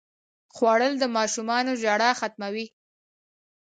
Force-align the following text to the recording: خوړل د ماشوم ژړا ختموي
خوړل 0.55 0.93
د 0.99 1.03
ماشوم 1.15 1.49
ژړا 1.81 2.09
ختموي 2.19 2.65